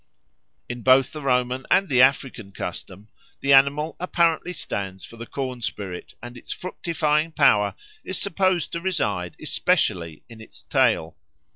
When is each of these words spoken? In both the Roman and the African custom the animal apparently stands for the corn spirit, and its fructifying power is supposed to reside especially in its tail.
In 0.67 0.81
both 0.81 1.11
the 1.13 1.21
Roman 1.21 1.67
and 1.69 1.87
the 1.87 2.01
African 2.01 2.51
custom 2.53 3.07
the 3.39 3.53
animal 3.53 3.95
apparently 3.99 4.51
stands 4.51 5.05
for 5.05 5.15
the 5.15 5.27
corn 5.27 5.61
spirit, 5.61 6.15
and 6.23 6.35
its 6.35 6.51
fructifying 6.51 7.31
power 7.33 7.75
is 8.03 8.17
supposed 8.19 8.71
to 8.71 8.81
reside 8.81 9.35
especially 9.39 10.23
in 10.27 10.41
its 10.41 10.63
tail. 10.63 11.15